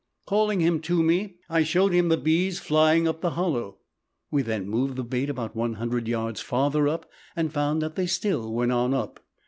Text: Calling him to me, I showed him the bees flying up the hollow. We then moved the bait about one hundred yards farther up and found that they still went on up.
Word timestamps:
Calling 0.25 0.61
him 0.61 0.79
to 0.79 1.03
me, 1.03 1.35
I 1.47 1.61
showed 1.61 1.93
him 1.93 2.09
the 2.09 2.17
bees 2.17 2.57
flying 2.59 3.07
up 3.07 3.21
the 3.21 3.29
hollow. 3.37 3.77
We 4.31 4.41
then 4.41 4.67
moved 4.67 4.95
the 4.95 5.03
bait 5.03 5.29
about 5.29 5.55
one 5.55 5.73
hundred 5.75 6.07
yards 6.07 6.41
farther 6.41 6.87
up 6.87 7.07
and 7.35 7.53
found 7.53 7.83
that 7.83 7.93
they 7.95 8.07
still 8.07 8.51
went 8.51 8.71
on 8.71 8.95
up. 8.95 9.19